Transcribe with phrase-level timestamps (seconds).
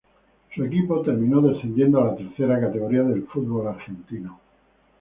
[0.55, 4.39] Su equipo terminó descendiendo a la tercera categoría del fútbol argentino.